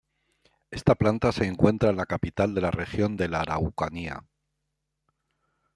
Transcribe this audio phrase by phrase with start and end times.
[0.71, 4.23] Esta planta se encuentra en la capital de la Región de La Araucanía.